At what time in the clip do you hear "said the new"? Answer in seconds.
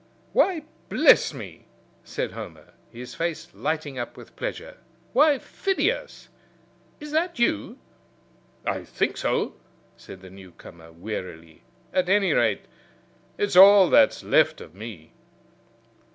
9.97-10.53